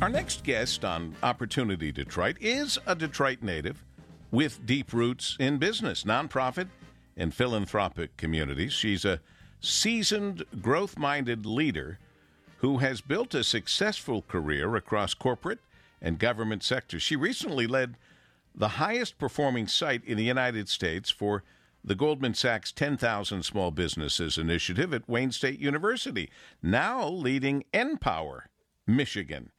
[0.00, 3.84] Our next guest on Opportunity Detroit is a Detroit native
[4.30, 6.68] with deep roots in business, nonprofit,
[7.18, 8.72] and philanthropic communities.
[8.72, 9.20] She's a
[9.60, 11.98] seasoned, growth minded leader
[12.58, 15.58] who has built a successful career across corporate
[16.00, 17.02] and government sectors.
[17.02, 17.98] She recently led
[18.54, 21.44] the highest performing site in the United States for
[21.84, 26.30] the Goldman Sachs 10,000 Small Businesses Initiative at Wayne State University,
[26.62, 28.44] now leading NPower,
[28.86, 29.50] Michigan,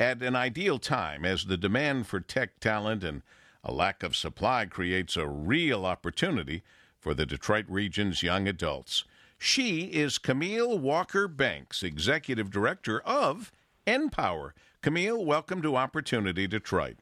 [0.00, 3.20] at an ideal time as the demand for tech talent and
[3.62, 6.62] a lack of supply creates a real opportunity
[6.98, 9.04] for the Detroit region's young adults.
[9.38, 13.52] She is Camille Walker Banks, Executive Director of
[13.86, 14.52] NPower.
[14.80, 16.96] Camille, welcome to Opportunity Detroit.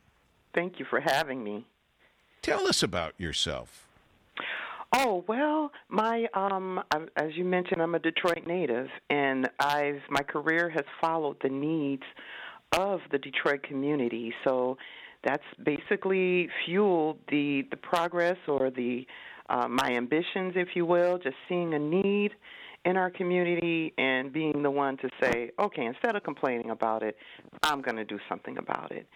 [0.53, 1.67] Thank you for having me.
[2.43, 3.87] Tell us about yourself.
[4.93, 6.83] Oh well, my um,
[7.17, 12.05] as you mentioned, I'm a Detroit native, and I've my career has followed the needs
[12.73, 14.33] of the Detroit community.
[14.45, 14.77] So
[15.25, 19.07] that's basically fueled the the progress or the
[19.51, 22.33] uh, my ambitions, if you will, just seeing a need
[22.85, 27.17] in our community and being the one to say, okay, instead of complaining about it,
[27.63, 29.07] I'm going to do something about it.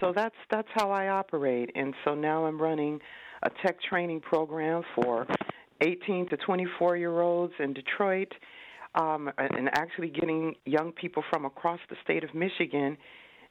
[0.00, 3.00] So that's that's how I operate, and so now I'm running
[3.42, 5.26] a tech training program for
[5.80, 8.32] 18 to 24 year olds in Detroit,
[8.98, 12.96] um, and actually getting young people from across the state of Michigan.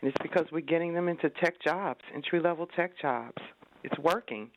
[0.01, 3.41] And it's because we're getting them into tech jobs, entry level tech jobs.
[3.83, 4.51] It's working.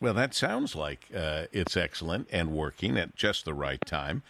[0.00, 4.22] Well, that sounds like uh, it's excellent and working at just the right time.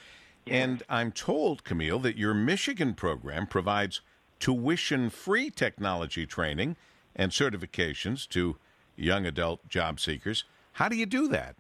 [0.47, 4.01] And I'm told, Camille, that your Michigan program provides
[4.41, 6.77] tuition free technology training
[7.17, 8.56] and certifications to
[8.97, 10.45] young adult job seekers.
[10.73, 11.56] How do you do that?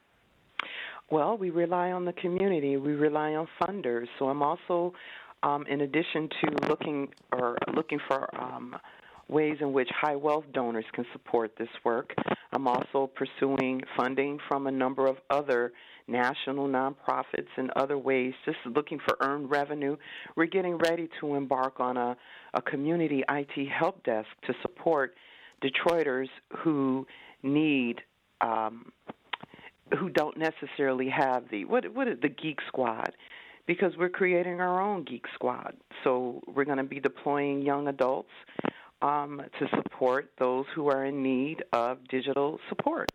[1.10, 2.76] Well, we rely on the community.
[2.76, 4.06] We rely on funders.
[4.18, 4.94] So I'm also,
[5.42, 8.76] um, in addition to looking or looking for um,
[9.28, 12.14] ways in which high wealth donors can support this work,
[12.52, 15.72] I'm also pursuing funding from a number of other
[16.06, 19.96] national nonprofits and other ways, just looking for earned revenue.
[20.36, 22.16] We're getting ready to embark on a,
[22.54, 25.14] a community IT help desk to support
[25.62, 26.28] Detroiters
[26.58, 27.06] who
[27.42, 28.00] need
[28.40, 28.92] um,
[29.98, 33.12] who don't necessarily have the what what is the geek squad
[33.66, 35.74] because we're creating our own geek squad.
[36.02, 38.28] So we're going to be deploying young adults
[39.00, 43.10] um, to support those who are in need of digital support.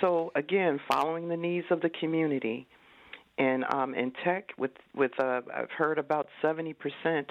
[0.00, 2.66] So again, following the needs of the community,
[3.38, 7.30] and um, in tech, with with uh, I've heard about seventy percent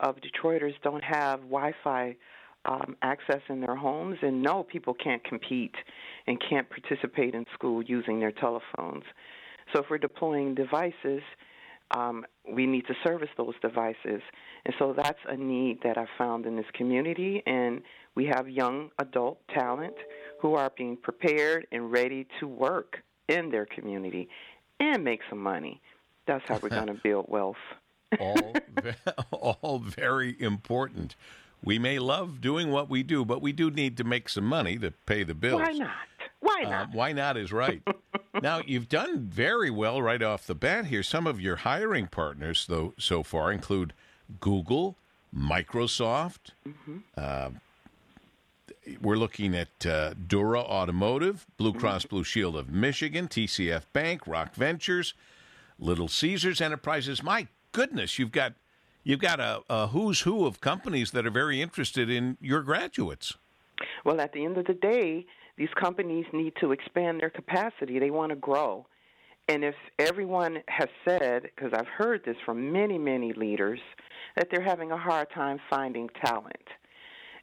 [0.00, 2.16] of Detroiters don't have Wi-Fi
[2.68, 5.74] um, access in their homes, and no, people can't compete
[6.26, 9.04] and can't participate in school using their telephones.
[9.72, 11.22] So if we're deploying devices,
[11.96, 14.20] um, we need to service those devices.
[14.66, 17.42] And so that's a need that I found in this community.
[17.46, 17.80] And
[18.14, 19.94] we have young adult talent
[20.40, 24.28] who are being prepared and ready to work in their community
[24.80, 25.80] and make some money.
[26.26, 27.56] That's how we're going to build wealth.
[28.20, 28.54] all,
[29.32, 31.16] all very important.
[31.62, 34.78] We may love doing what we do, but we do need to make some money
[34.78, 35.60] to pay the bills.
[35.62, 35.96] Why not?
[36.40, 36.92] Why Uh, not?
[36.92, 37.82] why not is right.
[38.42, 41.02] now you've done very well right off the bat here.
[41.02, 43.92] Some of your hiring partners, though, so far include
[44.40, 44.96] Google,
[45.36, 46.52] Microsoft.
[46.66, 46.98] Mm-hmm.
[47.16, 47.50] Uh,
[49.02, 51.80] we're looking at uh, Dura Automotive, Blue Mm-hmm.
[51.80, 55.14] Cross Blue Shield of Michigan, TCF Bank, Rock Ventures,
[55.78, 57.22] Little Caesars Enterprises.
[57.22, 58.54] My goodness, you've got
[59.08, 63.34] you've got a, a who's who of companies that are very interested in your graduates.
[64.04, 65.26] Well, at the end of the day,
[65.56, 67.98] these companies need to expand their capacity.
[67.98, 68.86] They want to grow.
[69.48, 73.80] And if everyone has said, because I've heard this from many, many leaders,
[74.36, 76.68] that they're having a hard time finding talent.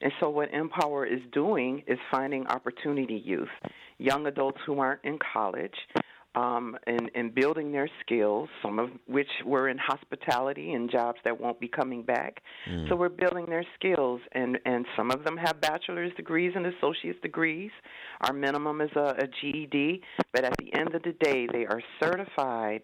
[0.02, 3.50] And so, what NPower is doing is finding opportunity youth,
[3.97, 5.74] young adults who aren't in college,
[6.35, 11.40] um, and, and building their skills, some of which were in hospitality and jobs that
[11.40, 12.41] won't be coming back.
[12.90, 17.20] So we're building their skills, and, and some of them have bachelor's degrees and associate's
[17.22, 17.72] degrees.
[18.22, 20.02] Our minimum is a, a GED,
[20.34, 22.84] but at the end of the day, they are certified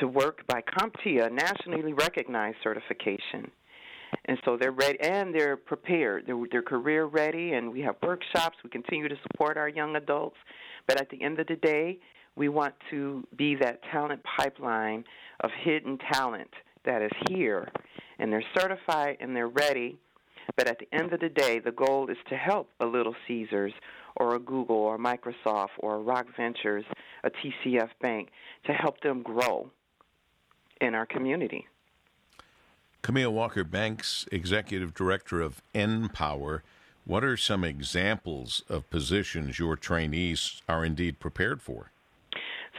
[0.00, 3.50] to work by CompTIA, nationally recognized certification.
[4.26, 6.24] And so they're ready and they're prepared.
[6.26, 8.56] They're, they're career ready, and we have workshops.
[8.62, 10.36] We continue to support our young adults.
[10.86, 11.98] But at the end of the day,
[12.36, 15.04] we want to be that talent pipeline
[15.40, 16.50] of hidden talent
[16.84, 17.68] that is here,
[18.18, 19.98] and they're certified and they're ready.
[20.56, 23.72] But at the end of the day, the goal is to help a Little Caesars
[24.16, 26.84] or a Google or Microsoft or Rock Ventures,
[27.24, 28.28] a TCF Bank,
[28.66, 29.70] to help them grow
[30.80, 31.66] in our community.
[33.00, 36.60] Camille Walker Banks, Executive Director of NPower.
[37.04, 41.90] What are some examples of positions your trainees are indeed prepared for?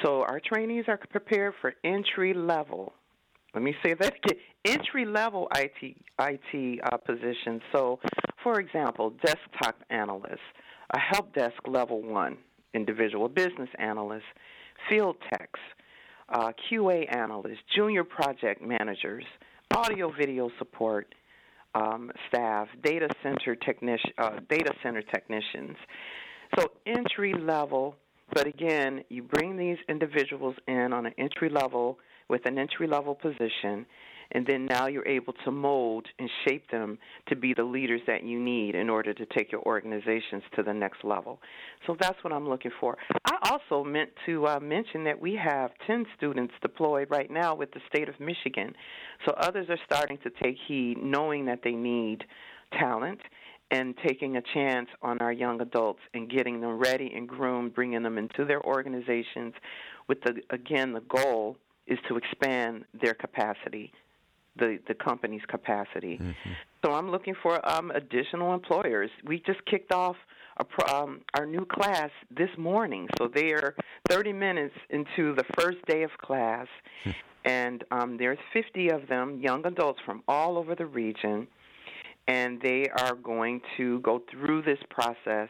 [0.06, 2.94] So, our trainees are prepared for entry level.
[3.56, 7.62] Let me say that again entry level IT, IT uh, positions.
[7.74, 8.00] So,
[8.44, 10.42] for example, desktop analyst,
[10.94, 12.38] a help desk level one
[12.74, 14.26] individual business analyst,
[14.90, 15.60] field techs,
[16.30, 19.24] uh, QA analysts, junior project managers,
[19.76, 21.16] audio video support
[21.74, 25.78] um, staff, data center technician, uh, data center technicians.
[26.58, 27.96] So entry level,
[28.34, 32.00] but again, you bring these individuals in on an entry level
[32.30, 33.86] with an entry level position,
[34.32, 38.24] and then now you're able to mold and shape them to be the leaders that
[38.24, 41.40] you need in order to take your organizations to the next level.
[41.86, 42.98] So that's what I'm looking for.
[43.26, 47.72] I also meant to uh, mention that we have 10 students deployed right now with
[47.74, 48.74] the state of Michigan.
[49.26, 52.26] So others are starting to take heed, knowing that they need
[52.80, 53.20] talent
[53.76, 58.04] and taking a chance on our young adults and getting them ready and groomed, bringing
[58.04, 59.54] them into their organizations
[60.08, 61.58] with the again the goal
[61.88, 63.92] is to expand their capacity
[64.58, 66.18] the the company's capacity.
[66.18, 66.52] Mm-hmm.
[66.84, 69.10] So I'm looking for um, additional employers.
[69.26, 70.16] We just kicked off
[70.58, 73.76] a, um, our new class this morning, so they are
[74.10, 76.68] 30 minutes into the first day of class,
[77.04, 77.12] hmm.
[77.44, 81.48] and um, there's 50 of them, young adults from all over the region,
[82.28, 85.50] and they are going to go through this process.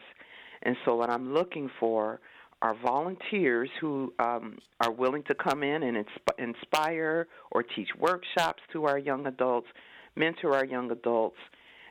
[0.62, 2.20] And so what I'm looking for
[2.62, 8.62] are volunteers who um, are willing to come in and insp- inspire or teach workshops
[8.72, 9.68] to our young adults,
[10.16, 11.36] mentor our young adults,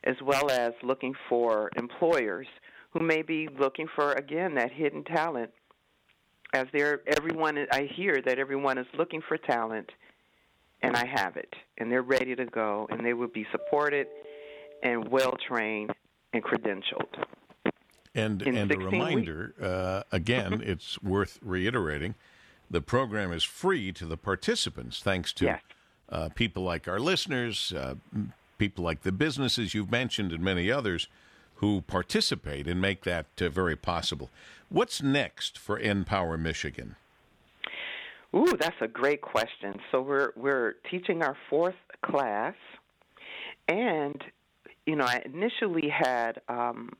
[0.04, 2.48] as well as looking for employers
[2.92, 5.52] who may be looking for again that hidden talent.
[6.54, 9.90] As there, everyone I hear that everyone is looking for talent,
[10.82, 14.08] and I have it, and they're ready to go, and they will be supported
[14.84, 15.92] and well trained
[16.34, 17.24] and credentialed.
[18.14, 22.16] And and a reminder uh, again, it's worth reiterating,
[22.70, 25.62] the program is free to the participants, thanks to yes.
[26.10, 27.96] uh, people like our listeners, uh,
[28.58, 31.08] people like the businesses you've mentioned, and many others
[31.56, 34.30] who participate and make that uh, very possible.
[34.70, 36.96] What's next for NPower Michigan?
[38.36, 39.76] Ooh, that's a great question.
[39.92, 42.56] So we're we're teaching our fourth class,
[43.68, 44.22] and
[44.86, 46.92] you know, I initially had um,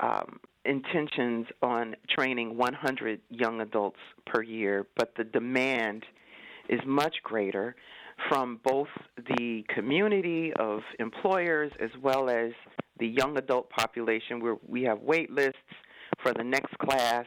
[0.00, 6.04] um, intentions on training 100 young adults per year, but the demand
[6.68, 7.76] is much greater
[8.28, 8.88] from both
[9.36, 12.52] the community of employers as well as
[12.98, 14.40] the young adult population.
[14.40, 15.58] Where we have wait lists
[16.22, 17.26] for the next class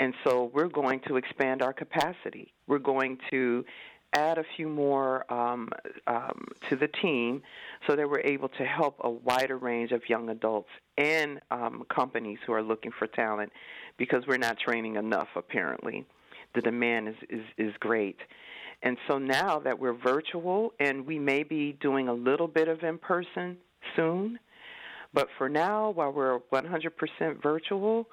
[0.00, 2.54] and so we're going to expand our capacity.
[2.66, 3.64] We're going to
[4.12, 5.68] add a few more um,
[6.06, 7.42] um, to the team
[7.86, 10.68] so that we're able to help a wider range of young adults
[10.98, 13.52] and um, companies who are looking for talent
[13.96, 16.04] because we're not training enough, apparently.
[16.54, 18.16] The demand is, is, is great.
[18.82, 22.82] And so now that we're virtual and we may be doing a little bit of
[22.82, 23.58] in person
[23.94, 24.38] soon,
[25.12, 28.06] but for now, while we're 100% virtual,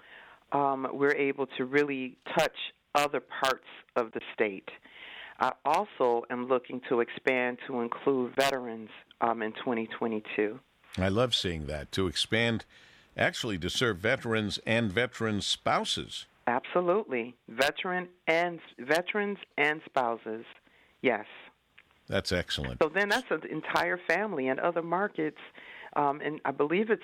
[0.51, 2.55] um, we're able to really touch
[2.95, 3.65] other parts
[3.95, 4.67] of the state.
[5.39, 8.89] I also am looking to expand to include veterans
[9.21, 10.59] um, in 2022.
[10.97, 12.65] I love seeing that to expand,
[13.15, 16.25] actually, to serve veterans and veterans' spouses.
[16.47, 20.45] Absolutely, veteran and veterans and spouses.
[21.01, 21.25] Yes.
[22.07, 22.81] That's excellent.
[22.81, 25.37] So then that's an entire family and other markets.
[25.95, 27.03] Um, and I believe it's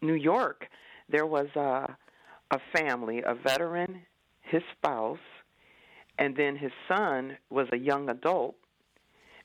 [0.00, 0.66] New York.
[1.08, 1.96] There was a,
[2.50, 4.02] a family, a veteran,
[4.40, 5.18] his spouse,
[6.18, 8.56] and then his son was a young adult,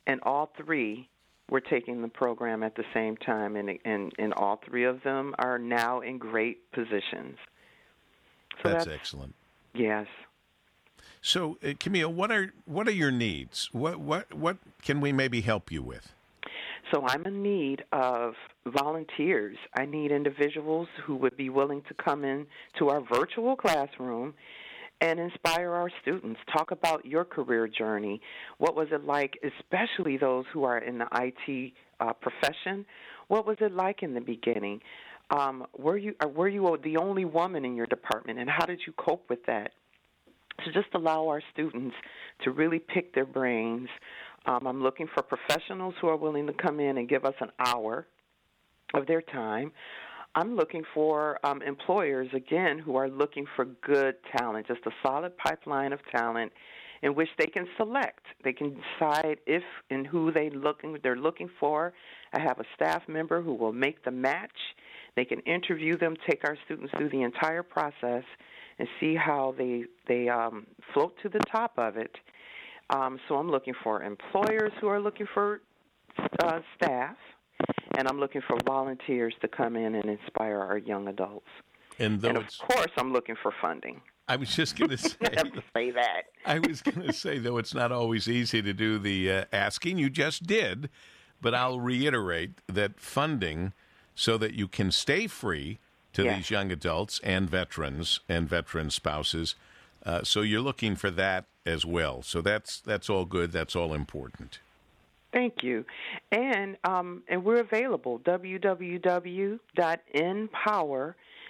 [0.06, 1.10] and all three
[1.50, 5.34] were taking the program at the same time, and and, and all three of them
[5.40, 7.38] are now in great positions.
[8.64, 9.36] So that's, that's excellent.
[9.74, 10.08] Yes.
[11.22, 13.70] So, uh, Camille, what are what are your needs?
[13.72, 16.14] What what what can we maybe help you with?
[16.94, 19.58] So I'm in need of volunteers.
[19.78, 22.48] I need individuals who would be willing to come in
[22.80, 24.34] to our virtual classroom
[25.02, 26.40] and inspire our students.
[26.52, 28.22] Talk about your career journey.
[28.58, 32.86] What was it like, especially those who are in the IT uh, profession?
[33.28, 34.82] What was it like in the beginning?
[35.30, 38.80] Um, were you uh, were you the only woman in your department, and how did
[38.88, 39.72] you cope with that?
[40.64, 41.96] So just allow our students
[42.44, 43.90] to really pick their brains.
[44.46, 47.52] Um, I'm looking for professionals who are willing to come in and give us an
[47.60, 48.08] hour
[48.94, 49.72] of their time.
[50.38, 55.36] I'm looking for um, employers again who are looking for good talent, just a solid
[55.36, 56.52] pipeline of talent,
[57.02, 58.24] in which they can select.
[58.44, 61.92] They can decide if and who they looking they're looking for.
[62.34, 64.52] I have a staff member who will make the match.
[65.16, 68.24] They can interview them, take our students through the entire process,
[68.78, 72.16] and see how they they um, float to the top of it.
[72.92, 75.62] Um, so I'm looking for employers who are looking for
[76.44, 77.18] uh, staff,
[77.98, 81.48] and I'm looking for volunteers to come in and inspire our young adults.
[82.00, 84.00] And, and of course, I'm looking for funding.
[84.28, 85.18] I was just going to say,
[85.76, 86.26] say that.
[86.46, 89.98] I was going to say, though it's not always easy to do the uh, asking,
[89.98, 90.90] you just did.
[91.42, 93.74] But I'll reiterate that funding
[94.16, 95.80] so that you can stay free
[96.14, 96.38] to yes.
[96.38, 99.56] these young adults and veterans and veteran spouses.
[100.04, 102.22] Uh, so you're looking for that as well.
[102.22, 103.52] So that's that's all good.
[103.52, 104.60] That's all important.
[105.38, 105.86] Thank you,
[106.32, 109.60] and um, and we're available www.npower.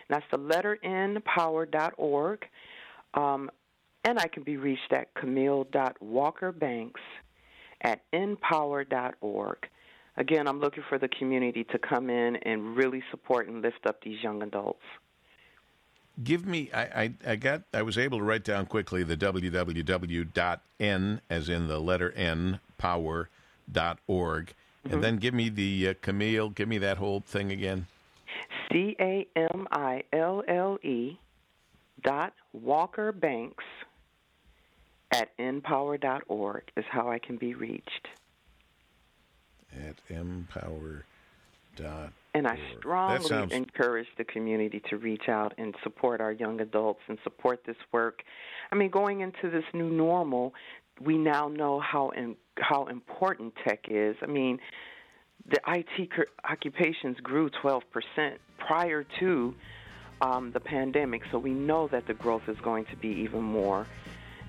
[0.09, 2.45] That's the letter N power.org.
[3.13, 3.49] Um,
[4.03, 6.99] and I can be reached at camille.walkerbanks
[7.79, 9.57] at npower.org.
[10.17, 14.03] Again, I'm looking for the community to come in and really support and lift up
[14.03, 14.83] these young adults.
[16.21, 20.31] Give me, I, I, I got, I was able to write down quickly the www.n,
[21.29, 22.59] as in the letter N,
[23.73, 24.53] power.org.
[24.85, 24.93] Mm-hmm.
[24.93, 27.87] And then give me the uh, Camille, give me that whole thing again.
[28.71, 31.17] C A M I L L E
[32.03, 33.63] dot Walker Banks
[35.11, 38.07] at npower.org is how I can be reached.
[39.73, 41.03] At npower
[41.75, 42.11] dot.
[42.33, 43.51] And I strongly sounds...
[43.51, 48.21] encourage the community to reach out and support our young adults and support this work.
[48.71, 50.53] I mean, going into this new normal,
[51.01, 54.15] we now know how in, how important tech is.
[54.21, 54.59] I mean,
[55.49, 56.09] the IT
[56.43, 57.81] occupations grew 12%
[58.57, 59.55] prior to
[60.21, 63.85] um, the pandemic, so we know that the growth is going to be even more.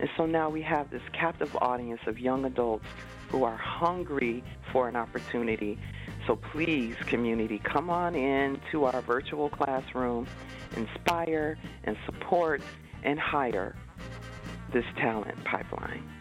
[0.00, 2.87] And so now we have this captive audience of young adults
[3.28, 5.78] who are hungry for an opportunity.
[6.26, 10.26] So please, community, come on in to our virtual classroom,
[10.76, 12.62] inspire and support
[13.02, 13.76] and hire
[14.73, 16.18] this talent pipeline.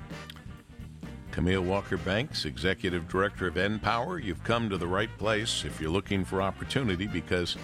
[1.38, 5.92] Camille Walker Banks, Executive Director of NPower, you've come to the right place if you're
[5.92, 7.58] looking for opportunity because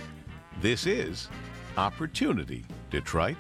[0.61, 1.27] this is
[1.75, 3.35] Opportunity Detroit.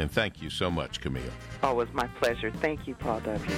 [0.00, 1.22] And thank you so much, Camille.
[1.62, 2.50] Always my pleasure.
[2.50, 3.56] Thank you, Paul W.